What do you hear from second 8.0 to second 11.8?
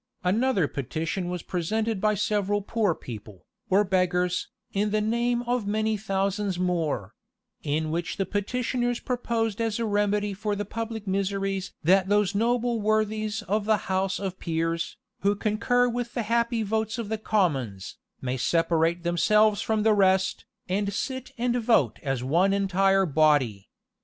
the petitioners proposed as a remedy for the public miseries